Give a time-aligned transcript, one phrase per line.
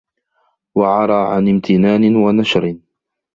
[0.75, 2.77] وَعَرَى عَنْ امْتِنَانٍ وَنَشْرٍ